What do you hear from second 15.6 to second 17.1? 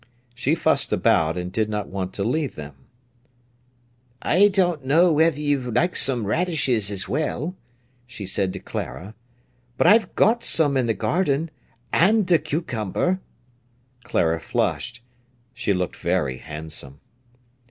looked very handsome.